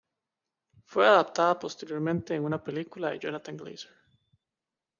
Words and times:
Fue 0.85 1.05
adaptada 1.07 1.59
posteriormente 1.59 2.33
en 2.33 2.43
una 2.43 2.63
película 2.63 3.11
de 3.11 3.19
Jonathan 3.19 3.55
Glazer. 3.57 3.93